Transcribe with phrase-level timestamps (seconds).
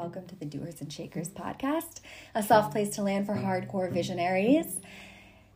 [0.00, 2.00] welcome to the Doers and Shakers podcast,
[2.34, 4.80] a soft place to land for hardcore visionaries.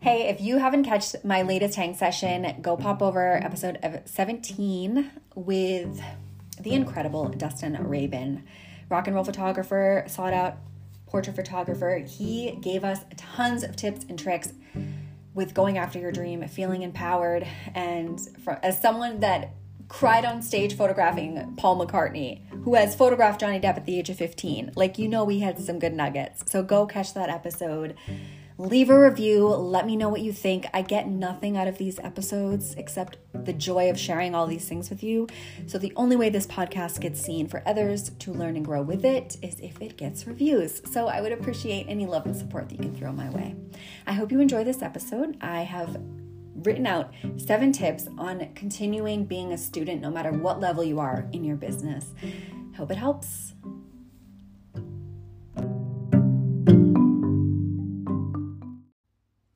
[0.01, 5.99] Hey, if you haven't catched my latest hang session, go pop over episode 17 with
[6.61, 8.45] the incredible Dustin Rabin,
[8.91, 10.59] rock and roll photographer, sought out
[11.07, 12.05] portrait photographer.
[12.07, 14.53] He gave us tons of tips and tricks
[15.33, 19.55] with going after your dream, feeling empowered, and for, as someone that
[19.89, 24.17] cried on stage photographing Paul McCartney, who has photographed Johnny Depp at the age of
[24.17, 24.73] 15.
[24.75, 26.51] Like, you know, we had some good nuggets.
[26.51, 27.95] So go catch that episode.
[28.57, 29.49] Leave a review.
[29.49, 30.67] Let me know what you think.
[30.73, 34.91] I get nothing out of these episodes except the joy of sharing all these things
[34.91, 35.27] with you.
[35.67, 39.05] So, the only way this podcast gets seen for others to learn and grow with
[39.05, 40.83] it is if it gets reviews.
[40.89, 43.57] So, I would appreciate any love and support that you can throw my way.
[44.07, 45.37] I hope you enjoy this episode.
[45.41, 46.01] I have
[46.55, 51.27] written out seven tips on continuing being a student no matter what level you are
[51.33, 52.15] in your business.
[52.77, 53.55] Hope it helps.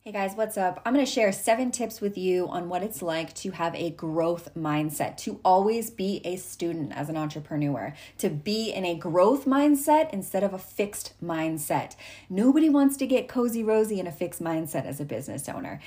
[0.09, 0.81] Hey guys, what's up?
[0.87, 3.91] I'm going to share seven tips with you on what it's like to have a
[3.91, 9.45] growth mindset, to always be a student as an entrepreneur, to be in a growth
[9.45, 11.95] mindset instead of a fixed mindset.
[12.31, 15.79] Nobody wants to get cozy rosy in a fixed mindset as a business owner.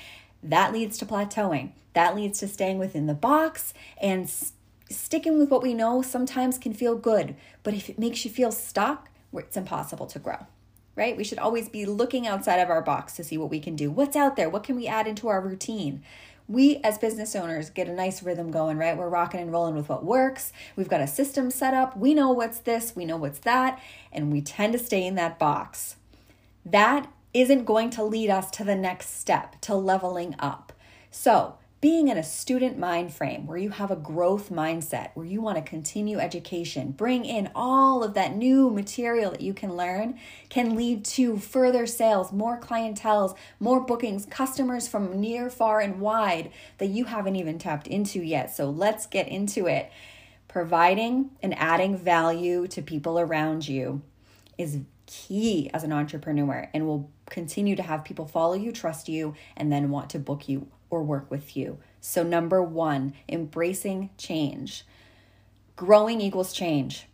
[0.42, 1.72] That leads to plateauing.
[1.94, 4.30] That leads to staying within the box and
[4.90, 7.36] sticking with what we know sometimes can feel good.
[7.62, 10.46] But if it makes you feel stuck, it's impossible to grow,
[10.96, 11.16] right?
[11.16, 13.90] We should always be looking outside of our box to see what we can do.
[13.90, 14.50] What's out there?
[14.50, 16.02] What can we add into our routine?
[16.48, 18.96] we as business owners get a nice rhythm going, right?
[18.96, 20.52] We're rocking and rolling with what works.
[20.76, 21.96] We've got a system set up.
[21.96, 23.80] We know what's this, we know what's that,
[24.12, 25.96] and we tend to stay in that box.
[26.64, 30.72] That isn't going to lead us to the next step, to leveling up.
[31.10, 35.40] So, being in a student mind frame where you have a growth mindset, where you
[35.40, 40.16] want to continue education, bring in all of that new material that you can learn,
[40.48, 46.52] can lead to further sales, more clientels, more bookings, customers from near, far, and wide
[46.78, 48.54] that you haven't even tapped into yet.
[48.54, 49.90] So let's get into it.
[50.46, 54.02] Providing and adding value to people around you
[54.56, 54.78] is
[55.12, 59.70] key as an entrepreneur and will continue to have people follow you, trust you, and
[59.70, 61.78] then want to book you or work with you.
[62.00, 64.84] So, number one, embracing change.
[65.76, 67.08] Growing equals change.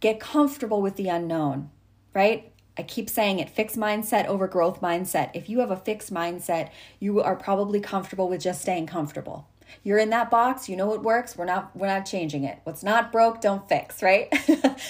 [0.00, 1.70] Get comfortable with the unknown,
[2.12, 2.52] right?
[2.76, 5.30] I keep saying it fixed mindset over growth mindset.
[5.32, 6.70] If you have a fixed mindset,
[7.00, 9.48] you are probably comfortable with just staying comfortable.
[9.82, 12.58] You're in that box, you know it works, we're not we're not changing it.
[12.64, 14.28] What's not broke, don't fix, right?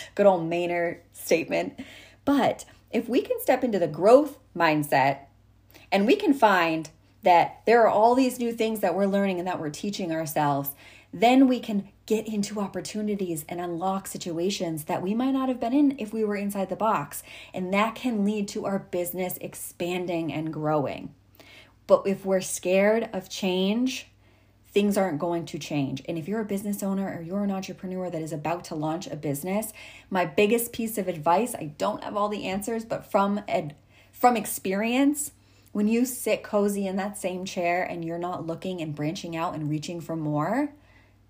[0.16, 1.78] Good old Maynard statement.
[2.25, 5.27] But if we can step into the growth mindset
[5.91, 6.91] and we can find
[7.23, 10.71] that there are all these new things that we're learning and that we're teaching ourselves,
[11.13, 15.73] then we can get into opportunities and unlock situations that we might not have been
[15.73, 17.23] in if we were inside the box.
[17.55, 21.15] And that can lead to our business expanding and growing.
[21.87, 24.09] But if we're scared of change,
[24.75, 26.03] things aren't going to change.
[26.07, 29.07] And if you're a business owner or you're an entrepreneur that is about to launch
[29.07, 29.73] a business,
[30.11, 33.77] my biggest piece of advice, I don't have all the answers, but from ed,
[34.11, 35.31] from experience,
[35.71, 39.55] when you sit cozy in that same chair and you're not looking and branching out
[39.55, 40.73] and reaching for more,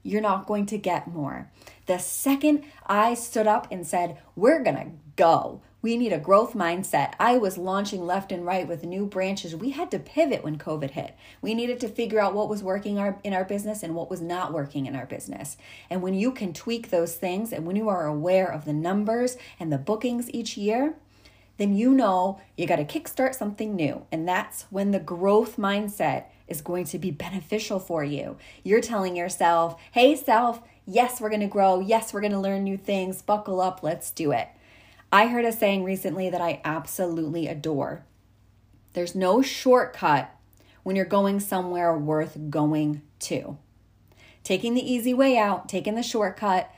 [0.02, 1.50] you're not going to get more.
[1.86, 6.54] The second I stood up and said, We're going to go, we need a growth
[6.54, 7.12] mindset.
[7.20, 9.54] I was launching left and right with new branches.
[9.54, 11.14] We had to pivot when COVID hit.
[11.42, 14.22] We needed to figure out what was working our, in our business and what was
[14.22, 15.58] not working in our business.
[15.90, 19.36] And when you can tweak those things and when you are aware of the numbers
[19.60, 20.94] and the bookings each year,
[21.58, 24.06] then you know you got to kickstart something new.
[24.10, 28.38] And that's when the growth mindset is going to be beneficial for you.
[28.62, 31.80] You're telling yourself, hey, self, yes, we're going to grow.
[31.80, 33.20] Yes, we're going to learn new things.
[33.20, 33.82] Buckle up.
[33.82, 34.48] Let's do it.
[35.14, 38.04] I heard a saying recently that I absolutely adore.
[38.94, 40.34] There's no shortcut
[40.82, 43.56] when you're going somewhere worth going to.
[44.42, 46.68] Taking the easy way out, taking the shortcut,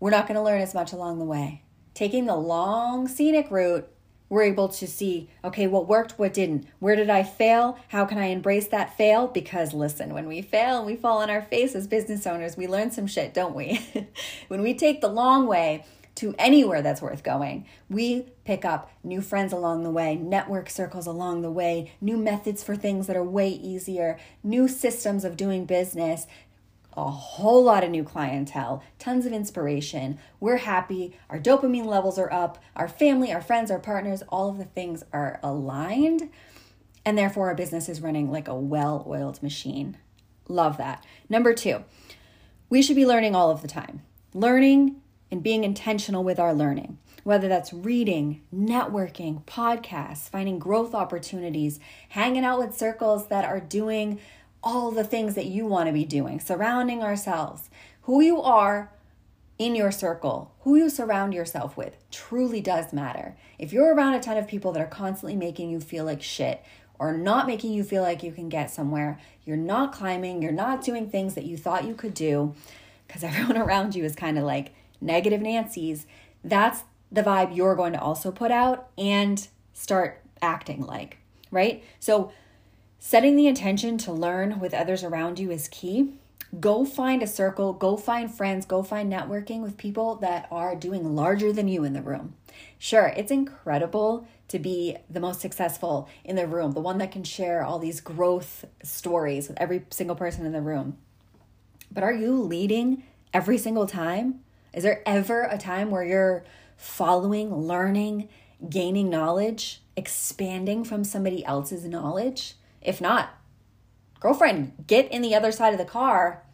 [0.00, 1.62] we're not going to learn as much along the way.
[1.94, 3.88] Taking the long scenic route,
[4.28, 6.66] we're able to see okay, what worked, what didn't.
[6.80, 7.78] Where did I fail?
[7.90, 9.28] How can I embrace that fail?
[9.28, 12.66] Because listen, when we fail and we fall on our face as business owners, we
[12.66, 13.80] learn some shit, don't we?
[14.48, 15.84] when we take the long way,
[16.18, 17.64] to anywhere that's worth going.
[17.88, 22.64] We pick up new friends along the way, network circles along the way, new methods
[22.64, 26.26] for things that are way easier, new systems of doing business,
[26.96, 30.18] a whole lot of new clientele, tons of inspiration.
[30.40, 34.58] We're happy, our dopamine levels are up, our family, our friends, our partners, all of
[34.58, 36.30] the things are aligned,
[37.04, 39.96] and therefore our business is running like a well oiled machine.
[40.48, 41.06] Love that.
[41.28, 41.84] Number two,
[42.68, 44.02] we should be learning all of the time.
[44.34, 45.00] Learning
[45.30, 46.98] and being intentional with our learning.
[47.24, 51.78] whether that's reading, networking, podcasts, finding growth opportunities,
[52.10, 54.18] hanging out with circles that are doing
[54.62, 57.68] all the things that you want to be doing, surrounding ourselves.
[58.02, 58.90] Who you are
[59.58, 63.36] in your circle, who you surround yourself with, truly does matter.
[63.58, 66.62] If you're around a ton of people that are constantly making you feel like shit
[66.98, 70.82] or not making you feel like you can get somewhere, you're not climbing, you're not
[70.82, 72.54] doing things that you thought you could do,
[73.06, 76.06] because everyone around you is kind of like negative Nancy's,
[76.44, 81.18] that's the vibe you're going to also put out and start acting like,
[81.50, 81.82] right?
[82.00, 82.32] So,
[82.98, 86.14] setting the intention to learn with others around you is key.
[86.60, 91.14] Go find a circle, go find friends, go find networking with people that are doing
[91.14, 92.34] larger than you in the room.
[92.78, 97.22] Sure, it's incredible to be the most successful in the room, the one that can
[97.22, 100.96] share all these growth stories with every single person in the room.
[101.92, 103.02] But are you leading
[103.34, 104.40] every single time?
[104.78, 106.44] Is there ever a time where you're
[106.76, 108.28] following, learning,
[108.70, 112.54] gaining knowledge, expanding from somebody else's knowledge?
[112.80, 113.30] If not,
[114.20, 116.44] girlfriend, get in the other side of the car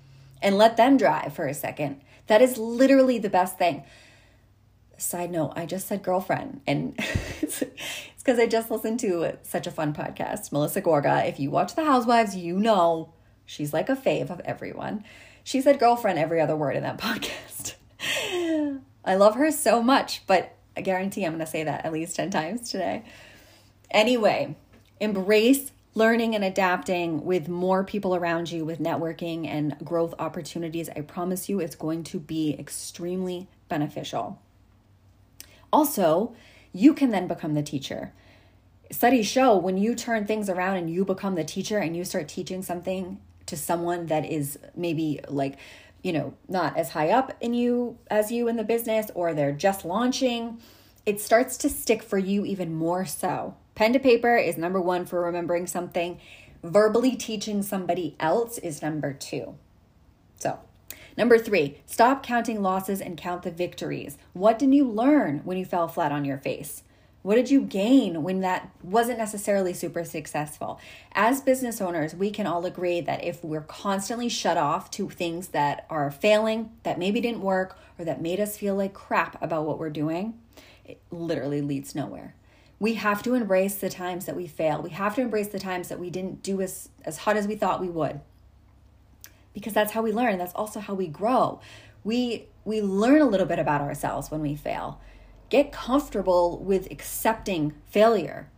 [0.41, 2.00] and let them drive for a second.
[2.29, 3.85] That is literally the best thing.
[4.97, 6.94] Side note, I just said girlfriend, and
[7.43, 7.62] it's
[8.17, 10.50] because I just listened to such a fun podcast.
[10.50, 13.12] Melissa Gorga, if you watch The Housewives, you know
[13.44, 15.05] she's like a fave of everyone.
[15.43, 17.75] She said girlfriend every other word in that podcast.
[19.04, 22.16] I love her so much, but I guarantee I'm going to say that at least
[22.16, 23.04] 10 times today.
[23.90, 24.56] Anyway,
[25.00, 30.88] embrace learning and adapting with more people around you with networking and growth opportunities.
[30.96, 34.40] I promise you it's going to be extremely beneficial.
[35.72, 36.34] Also,
[36.72, 38.12] you can then become the teacher.
[38.90, 42.28] Studies show when you turn things around and you become the teacher and you start
[42.28, 45.56] teaching something to someone that is maybe like
[46.04, 49.50] you know not as high up in you as you in the business or they're
[49.50, 50.60] just launching
[51.04, 55.06] it starts to stick for you even more so pen to paper is number 1
[55.06, 56.20] for remembering something
[56.62, 59.56] verbally teaching somebody else is number 2
[60.36, 60.60] so
[61.16, 64.18] Number three, stop counting losses and count the victories.
[64.32, 66.82] What did you learn when you fell flat on your face?
[67.25, 70.79] What did you gain when that wasn't necessarily super successful?
[71.12, 75.49] As business owners, we can all agree that if we're constantly shut off to things
[75.49, 79.65] that are failing, that maybe didn't work, or that made us feel like crap about
[79.65, 80.38] what we're doing,
[80.85, 82.35] it literally leads nowhere.
[82.79, 84.82] We have to embrace the times that we fail.
[84.82, 87.56] We have to embrace the times that we didn't do as, as hot as we
[87.56, 88.21] thought we would.
[89.55, 90.37] Because that's how we learn.
[90.37, 91.59] That's also how we grow.
[92.05, 95.00] We we learn a little bit about ourselves when we fail
[95.62, 98.50] get comfortable with accepting failure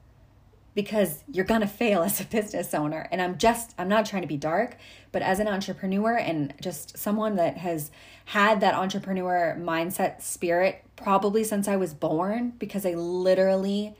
[0.75, 3.09] because you're going to fail as a business owner.
[3.11, 4.77] And i'm just i'm not trying to be dark
[5.13, 7.91] but as an entrepreneur and just someone that has
[8.27, 13.95] had that entrepreneur mindset spirit probably since i was born because i literally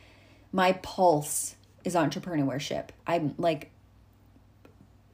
[0.53, 2.89] my pulse is entrepreneurship.
[3.07, 3.71] I'm like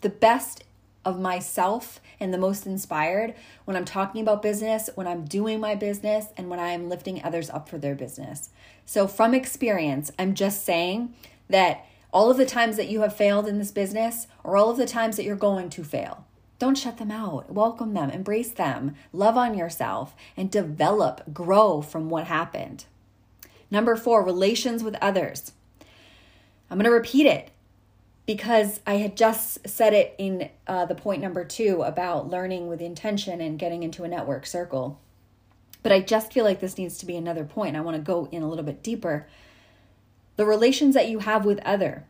[0.00, 0.64] the best
[1.04, 3.34] of myself and the most inspired
[3.64, 7.50] when I'm talking about business, when I'm doing my business, and when I'm lifting others
[7.50, 8.50] up for their business.
[8.86, 11.14] So, from experience, I'm just saying
[11.48, 14.76] that all of the times that you have failed in this business, or all of
[14.76, 16.26] the times that you're going to fail,
[16.58, 17.52] don't shut them out.
[17.52, 22.84] Welcome them, embrace them, love on yourself, and develop, grow from what happened.
[23.70, 25.52] Number four, relations with others.
[26.70, 27.50] I'm going to repeat it
[28.26, 32.80] because I had just said it in uh, the point number two about learning with
[32.80, 35.00] intention and getting into a network circle.
[35.82, 37.76] But I just feel like this needs to be another point.
[37.76, 39.26] I want to go in a little bit deeper.
[40.36, 42.06] The relations that you have with other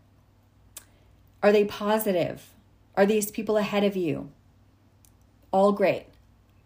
[1.42, 2.50] are they positive?
[2.96, 4.30] Are these people ahead of you?
[5.50, 6.06] All great.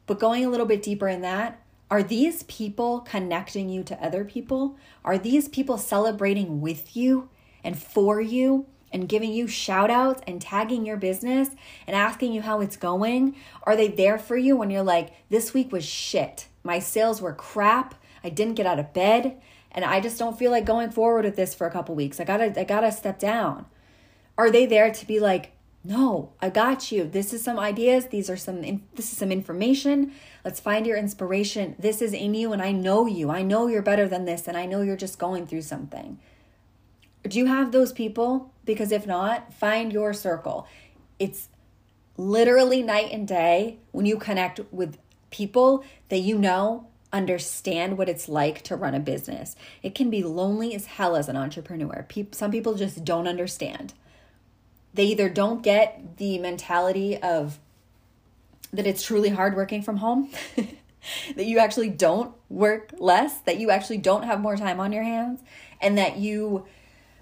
[0.07, 4.25] But going a little bit deeper in that, are these people connecting you to other
[4.25, 4.77] people?
[5.05, 7.29] Are these people celebrating with you
[7.65, 8.67] and for you?
[8.97, 11.51] And giving you shout outs and tagging your business
[11.87, 13.37] and asking you how it's going?
[13.65, 16.47] Are they there for you when you're like, this week was shit?
[16.65, 17.95] My sales were crap.
[18.25, 19.39] I didn't get out of bed
[19.71, 22.19] and I just don't feel like going forward with this for a couple weeks.
[22.19, 23.67] I gotta, I gotta step down.
[24.39, 25.53] Are they there to be like,
[25.85, 27.05] no, I got you.
[27.05, 28.07] This is some ideas.
[28.07, 28.63] These are some,
[28.95, 30.13] this is some information.
[30.43, 31.77] Let's find your inspiration.
[31.79, 33.29] This is in you and I know you.
[33.29, 36.19] I know you're better than this and I know you're just going through something.
[37.27, 38.53] Do you have those people?
[38.65, 40.67] Because if not, find your circle.
[41.19, 41.49] It's
[42.17, 44.99] literally night and day when you connect with
[45.31, 49.57] people that you know understand what it's like to run a business.
[49.83, 52.07] It can be lonely as hell as an entrepreneur.
[52.33, 53.95] Some people just don't understand.
[54.95, 57.59] They either don't get the mentality of
[58.73, 60.31] that it's truly hard working from home.
[61.37, 65.05] that you actually don't work less, that you actually don't have more time on your
[65.05, 65.41] hands,
[65.81, 66.67] and that you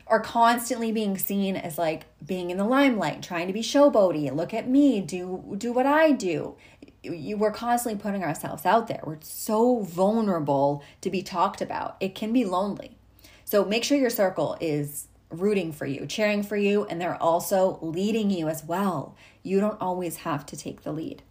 [0.07, 4.35] are constantly being seen as like being in the limelight, trying to be showboaty.
[4.35, 6.57] Look at me, do do what I do.
[7.03, 9.01] You, we're constantly putting ourselves out there.
[9.05, 11.97] We're so vulnerable to be talked about.
[12.01, 12.97] It can be lonely.
[13.45, 17.79] So make sure your circle is rooting for you, cheering for you, and they're also
[17.83, 19.17] leading you as well.
[19.43, 21.23] You don't always have to take the lead.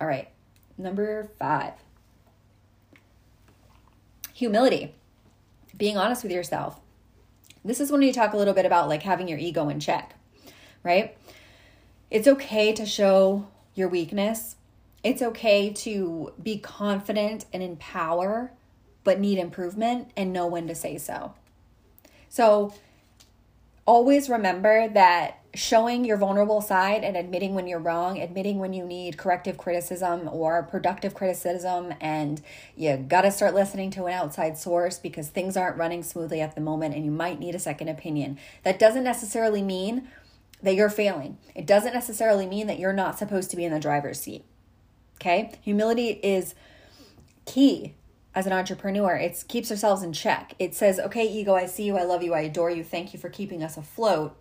[0.00, 0.28] All right,
[0.76, 1.74] number five
[4.38, 4.94] humility,
[5.76, 6.78] being honest with yourself.
[7.68, 10.14] This is when you talk a little bit about like having your ego in check,
[10.82, 11.14] right?
[12.10, 14.56] It's okay to show your weakness.
[15.04, 18.52] It's okay to be confident and in power,
[19.04, 21.34] but need improvement and know when to say so.
[22.30, 22.72] So,
[23.84, 28.84] always remember that showing your vulnerable side and admitting when you're wrong, admitting when you
[28.84, 32.42] need corrective criticism or productive criticism, and
[32.76, 36.54] you got to start listening to an outside source because things aren't running smoothly at
[36.54, 38.38] the moment and you might need a second opinion.
[38.62, 40.08] That doesn't necessarily mean
[40.62, 43.78] that you're failing, it doesn't necessarily mean that you're not supposed to be in the
[43.78, 44.44] driver's seat.
[45.16, 45.52] Okay?
[45.62, 46.54] Humility is
[47.46, 47.94] key
[48.34, 49.14] as an entrepreneur.
[49.16, 50.54] It keeps ourselves in check.
[50.58, 53.18] It says, okay, ego, I see you, I love you, I adore you, thank you
[53.18, 54.36] for keeping us afloat,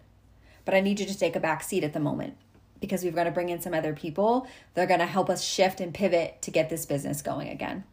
[0.68, 2.36] but I need you to take a back seat at the moment
[2.82, 4.46] because we've got to bring in some other people.
[4.74, 7.86] They're going to help us shift and pivot to get this business going again.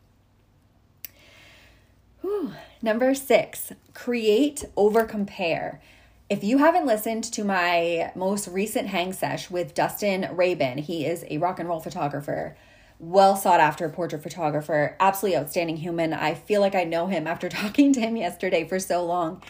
[2.22, 2.50] Whew.
[2.82, 5.80] Number six, create over compare.
[6.28, 11.24] If you haven't listened to my most recent hang sesh with Dustin Rabin, he is
[11.30, 12.56] a rock and roll photographer
[12.98, 16.12] well sought after portrait photographer, absolutely outstanding human.
[16.12, 19.42] I feel like I know him after talking to him yesterday for so long.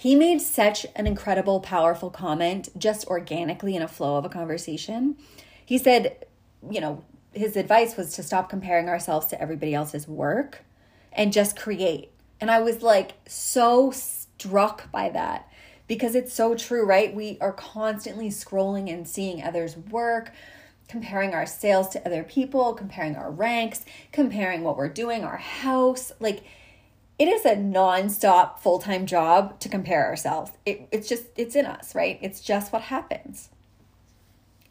[0.00, 5.16] He made such an incredible, powerful comment just organically in a flow of a conversation.
[5.66, 6.24] He said,
[6.70, 7.02] you know,
[7.32, 10.62] his advice was to stop comparing ourselves to everybody else's work
[11.12, 12.12] and just create.
[12.40, 15.50] And I was like so struck by that
[15.88, 17.12] because it's so true, right?
[17.12, 20.30] We are constantly scrolling and seeing others' work
[20.86, 26.12] comparing our sales to other people, comparing our ranks, comparing what we're doing, our house.
[26.20, 26.44] Like
[27.18, 30.52] it is a non-stop full-time job to compare ourselves.
[30.64, 32.18] It, it's just it's in us, right?
[32.22, 33.50] It's just what happens.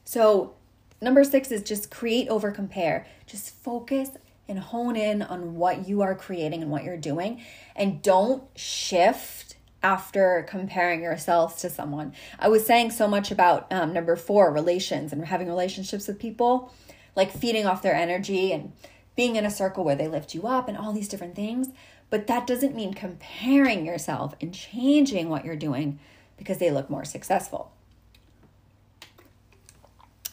[0.06, 0.56] So
[1.02, 3.06] number six is just create over compare.
[3.26, 4.12] Just focus
[4.48, 7.42] and hone in on what you are creating and what you're doing
[7.76, 12.14] and don't shift after comparing yourselves to someone.
[12.40, 16.74] I was saying so much about um, number four, relations and having relationships with people,
[17.16, 18.72] like feeding off their energy and
[19.16, 21.70] being in a circle where they lift you up and all these different things.
[22.10, 26.00] But that doesn't mean comparing yourself and changing what you're doing
[26.38, 27.72] because they look more successful.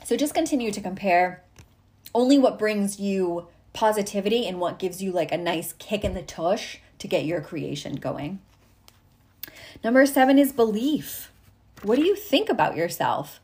[0.04, 1.42] So just continue to compare
[2.14, 6.22] only what brings you positivity and what gives you like a nice kick in the
[6.22, 8.40] tush to get your creation going.
[9.82, 11.32] Number seven is belief.
[11.82, 13.40] What do you think about yourself?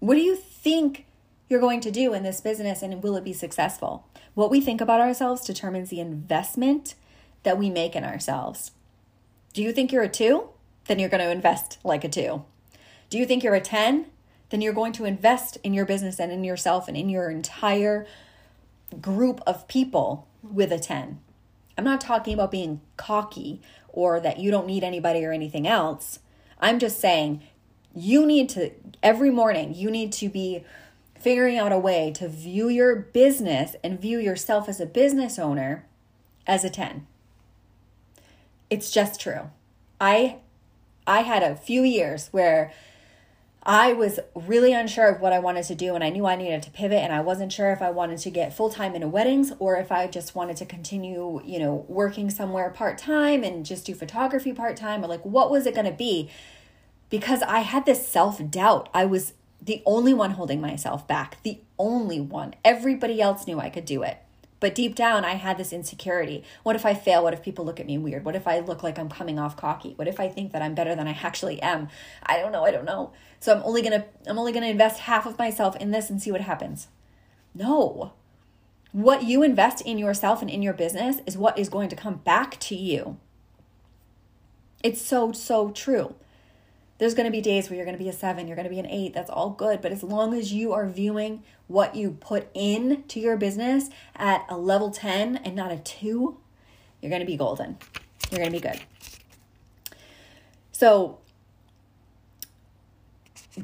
[0.00, 1.06] What do you think
[1.48, 4.06] you're going to do in this business and will it be successful?
[4.34, 6.94] What we think about ourselves determines the investment
[7.44, 8.72] that we make in ourselves.
[9.52, 10.48] Do you think you're a two?
[10.86, 12.44] Then you're going to invest like a two.
[13.08, 14.06] Do you think you're a 10?
[14.50, 18.06] Then you're going to invest in your business and in yourself and in your entire
[19.00, 21.20] group of people with a 10.
[21.76, 26.18] I'm not talking about being cocky or that you don't need anybody or anything else.
[26.60, 27.42] I'm just saying
[27.94, 28.72] you need to,
[29.02, 30.64] every morning, you need to be
[31.18, 35.86] figuring out a way to view your business and view yourself as a business owner
[36.46, 37.06] as a 10.
[38.70, 39.50] It's just true.
[40.00, 40.36] I
[41.06, 42.72] I had a few years where
[43.66, 46.62] I was really unsure of what I wanted to do, and I knew I needed
[46.64, 49.52] to pivot, and I wasn't sure if I wanted to get full time into weddings
[49.58, 53.86] or if I just wanted to continue, you know, working somewhere part time and just
[53.86, 56.30] do photography part time, or like what was it going to be?
[57.08, 58.88] Because I had this self doubt.
[58.92, 62.54] I was the only one holding myself back, the only one.
[62.64, 64.18] Everybody else knew I could do it.
[64.64, 66.42] But deep down, I had this insecurity.
[66.62, 67.22] What if I fail?
[67.22, 68.24] What if people look at me weird?
[68.24, 69.92] What if I look like I'm coming off cocky?
[69.96, 71.88] What if I think that I'm better than I actually am?
[72.22, 72.64] I don't know.
[72.64, 73.12] I don't know.
[73.40, 76.32] So I'm only gonna I'm only gonna invest half of myself in this and see
[76.32, 76.88] what happens.
[77.54, 78.14] No.
[78.92, 82.22] What you invest in yourself and in your business is what is going to come
[82.24, 83.18] back to you.
[84.82, 86.14] It's so, so true.
[86.98, 88.70] There's going to be days where you're going to be a seven, you're going to
[88.70, 89.14] be an eight.
[89.14, 89.80] That's all good.
[89.80, 94.44] But as long as you are viewing what you put in to your business at
[94.48, 96.38] a level 10 and not a two,
[97.00, 97.78] you're going to be golden.
[98.30, 98.80] You're going to be good.
[100.70, 101.18] So,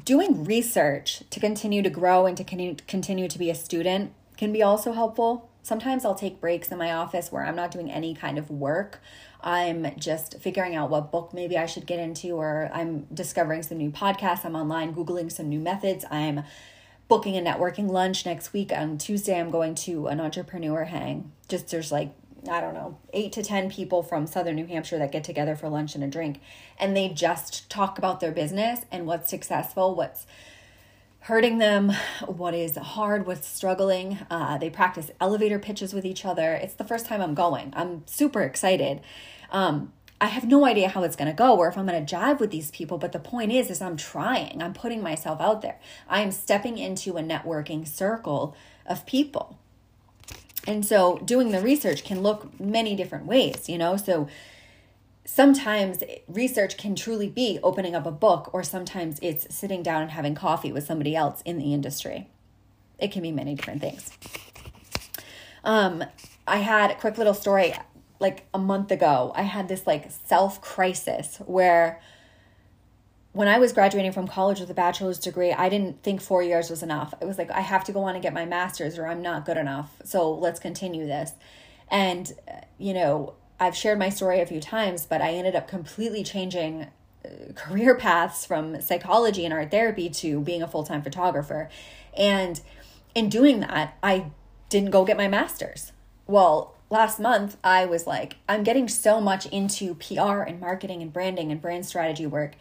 [0.05, 4.63] doing research to continue to grow and to continue to be a student can be
[4.63, 5.50] also helpful.
[5.63, 9.01] Sometimes I'll take breaks in my office where I'm not doing any kind of work.
[9.41, 13.77] I'm just figuring out what book maybe I should get into, or I'm discovering some
[13.77, 14.43] new podcasts.
[14.43, 16.05] I'm online Googling some new methods.
[16.09, 16.43] I'm
[17.07, 18.71] booking a networking lunch next week.
[18.71, 21.31] On Tuesday, I'm going to an entrepreneur hang.
[21.47, 22.13] Just there's like,
[22.49, 25.69] I don't know, eight to 10 people from Southern New Hampshire that get together for
[25.69, 26.39] lunch and a drink.
[26.79, 30.25] And they just talk about their business and what's successful, what's
[31.21, 31.91] hurting them,
[32.25, 34.17] what is hard, what's struggling.
[34.29, 36.53] Uh, they practice elevator pitches with each other.
[36.53, 37.71] It's the first time I'm going.
[37.75, 39.01] I'm super excited.
[39.51, 42.15] Um, I have no idea how it's going to go or if I'm going to
[42.15, 44.61] jive with these people, but the point is is I'm trying.
[44.61, 45.79] I'm putting myself out there.
[46.07, 49.57] I am stepping into a networking circle of people.
[50.67, 53.97] And so doing the research can look many different ways, you know?
[53.97, 54.27] So
[55.25, 60.11] sometimes research can truly be opening up a book, or sometimes it's sitting down and
[60.11, 62.27] having coffee with somebody else in the industry.
[62.99, 64.11] It can be many different things.
[65.63, 66.03] Um,
[66.47, 67.73] I had a quick little story
[68.19, 69.31] like a month ago.
[69.35, 72.01] I had this like self crisis where
[73.33, 76.69] when I was graduating from college with a bachelor's degree, I didn't think four years
[76.69, 77.13] was enough.
[77.21, 79.45] It was like, I have to go on and get my master's or I'm not
[79.45, 79.95] good enough.
[80.03, 81.31] So let's continue this.
[81.89, 82.31] And,
[82.77, 86.87] you know, I've shared my story a few times, but I ended up completely changing
[87.23, 91.69] uh, career paths from psychology and art therapy to being a full time photographer.
[92.17, 92.59] And
[93.13, 94.31] in doing that, I
[94.69, 95.91] didn't go get my master's.
[96.25, 101.13] Well, last month, I was like, I'm getting so much into PR and marketing and
[101.13, 102.55] branding and brand strategy work.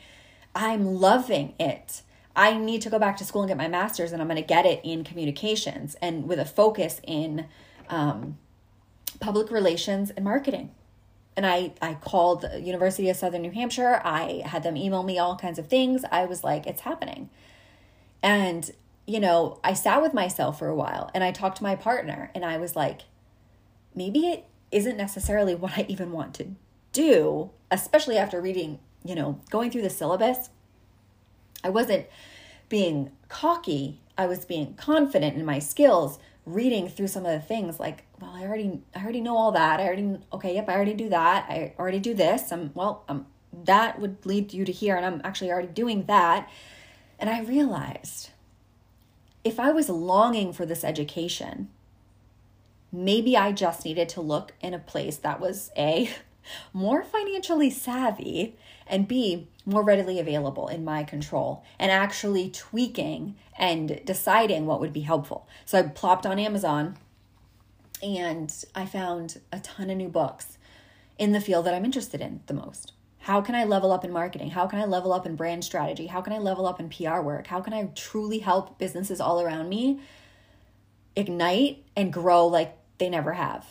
[0.54, 2.02] I'm loving it.
[2.36, 4.46] I need to go back to school and get my master's, and I'm going to
[4.46, 7.46] get it in communications and with a focus in
[7.88, 8.36] um,
[9.18, 10.72] public relations and marketing
[11.40, 14.02] and I I called the University of Southern New Hampshire.
[14.04, 16.04] I had them email me all kinds of things.
[16.12, 17.30] I was like, it's happening.
[18.22, 18.70] And
[19.06, 22.30] you know, I sat with myself for a while and I talked to my partner
[22.34, 23.04] and I was like,
[23.94, 26.48] maybe it isn't necessarily what I even want to
[26.92, 30.50] do, especially after reading, you know, going through the syllabus.
[31.64, 32.04] I wasn't
[32.68, 37.78] being cocky, I was being confident in my skills, reading through some of the things
[37.78, 39.80] like well i already i already know all that.
[39.80, 41.46] I already okay yep i already do that.
[41.48, 42.52] I already do this.
[42.52, 43.26] I'm well um
[43.64, 46.48] that would lead you to here and i'm actually already doing that.
[47.18, 48.30] And i realized
[49.44, 51.68] if i was longing for this education
[52.92, 56.10] maybe i just needed to look in a place that was a
[56.72, 64.00] more financially savvy and b more readily available in my control and actually tweaking and
[64.04, 65.46] deciding what would be helpful.
[65.64, 66.96] So I plopped on Amazon
[68.02, 70.58] and I found a ton of new books
[71.18, 72.92] in the field that I'm interested in the most.
[73.18, 74.50] How can I level up in marketing?
[74.50, 76.06] How can I level up in brand strategy?
[76.06, 77.46] How can I level up in PR work?
[77.46, 80.00] How can I truly help businesses all around me
[81.14, 83.66] ignite and grow like they never have?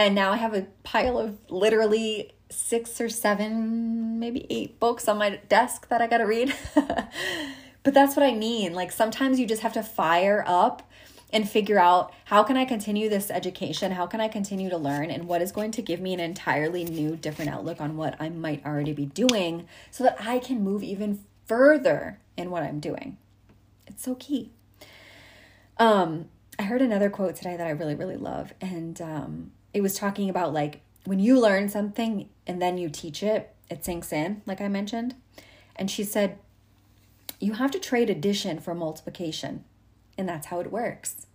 [0.00, 5.18] And now I have a pile of literally six or seven, maybe eight books on
[5.18, 6.54] my desk that I got to read.
[6.74, 8.72] but that's what I mean.
[8.72, 10.90] Like sometimes you just have to fire up
[11.34, 13.92] and figure out how can I continue this education?
[13.92, 15.10] How can I continue to learn?
[15.10, 18.30] And what is going to give me an entirely new, different outlook on what I
[18.30, 23.18] might already be doing so that I can move even further in what I'm doing?
[23.86, 24.48] It's so key.
[25.76, 28.54] Um, I heard another quote today that I really, really love.
[28.62, 33.22] And um, it was talking about like when you learn something and then you teach
[33.22, 35.14] it, it sinks in, like I mentioned.
[35.76, 36.38] And she said,
[37.38, 39.64] you have to trade addition for multiplication.
[40.18, 41.26] And that's how it works.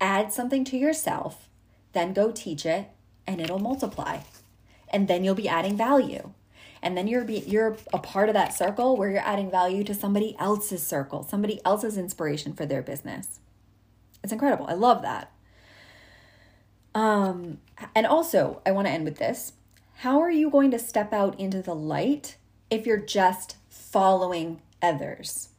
[0.00, 1.48] Add something to yourself,
[1.92, 2.90] then go teach it,
[3.26, 4.20] and it'll multiply.
[4.90, 6.32] And then you'll be adding value.
[6.80, 9.94] And then you're be, you're a part of that circle where you're adding value to
[9.94, 13.40] somebody else's circle, somebody else's inspiration for their business.
[14.22, 14.66] It's incredible.
[14.68, 15.32] I love that.
[16.98, 17.58] Um,
[17.94, 19.52] and also, I want to end with this.
[19.98, 22.38] How are you going to step out into the light
[22.70, 25.50] if you're just following others?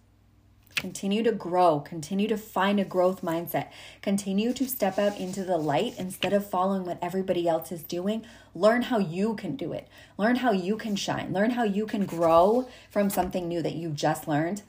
[0.75, 3.69] Continue to grow, continue to find a growth mindset,
[4.01, 8.25] continue to step out into the light instead of following what everybody else is doing.
[8.53, 12.05] Learn how you can do it, learn how you can shine, learn how you can
[12.05, 14.63] grow from something new that you've just learned,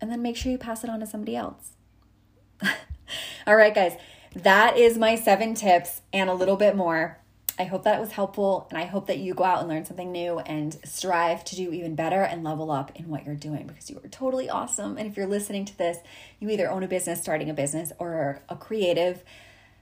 [0.00, 1.70] and then make sure you pass it on to somebody else.
[3.46, 3.96] All right, guys
[4.34, 7.18] that is my seven tips and a little bit more.
[7.58, 10.10] I hope that was helpful and I hope that you go out and learn something
[10.10, 13.90] new and strive to do even better and level up in what you're doing because
[13.90, 14.96] you are totally awesome.
[14.96, 15.98] And if you're listening to this,
[16.38, 19.22] you either own a business, starting a business, or a creative.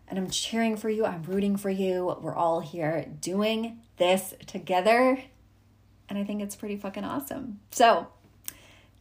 [0.09, 2.17] And I'm cheering for you, I'm rooting for you.
[2.21, 5.23] We're all here doing this together.
[6.09, 7.61] And I think it's pretty fucking awesome.
[7.71, 8.09] So,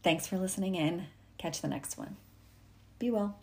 [0.03, 1.07] thanks for listening in.
[1.39, 2.17] Catch the next one.
[2.99, 3.39] Be well.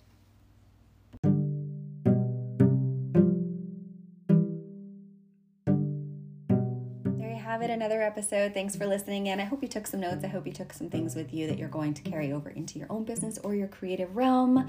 [7.55, 8.53] Have it another episode.
[8.53, 9.39] Thanks for listening in.
[9.39, 10.25] I hope you took some notes.
[10.25, 12.81] I hope you took some things with you that you're going to carry over into
[12.81, 14.69] your own business or your creative realm.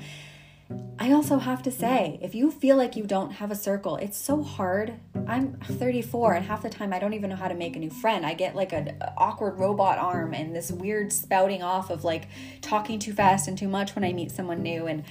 [1.00, 4.20] I also have to say, if you feel like you don't have a circle, it's
[4.20, 5.00] so hard.
[5.28, 7.90] I'm 34 and half the time I don't even know how to make a new
[7.90, 8.24] friend.
[8.24, 12.28] I get like an awkward robot arm and this weird spouting off of like
[12.62, 15.04] talking too fast and too much when I meet someone new and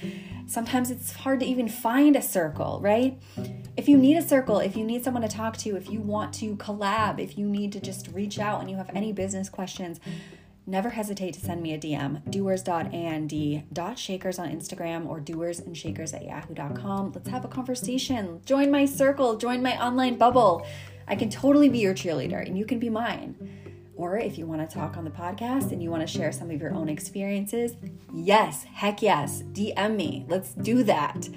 [0.47, 3.21] sometimes it's hard to even find a circle, right?
[3.77, 6.33] If you need a circle, if you need someone to talk to, if you want
[6.35, 9.99] to collab, if you need to just reach out and you have any business questions,
[10.65, 17.11] never hesitate to send me a DM, doers.and.shakers on Instagram or doersandshakers at yahoo.com.
[17.13, 18.39] Let's have a conversation.
[18.45, 20.65] Join my circle, join my online bubble.
[21.07, 23.35] I can totally be your cheerleader and you can be mine.
[23.97, 26.49] Or if you want to talk on the podcast and you want to share some
[26.49, 27.73] of your own experiences,
[28.13, 30.25] yes, heck yes, DM me.
[30.27, 31.29] Let's do that.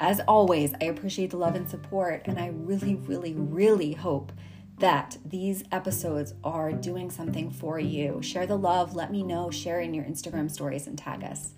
[0.00, 4.32] As always, I appreciate the love and support, and I really, really, really hope
[4.78, 8.20] that these episodes are doing something for you.
[8.20, 11.54] Share the love, let me know, share in your Instagram stories, and tag us.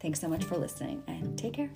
[0.00, 1.70] Thanks so much for listening, and take care.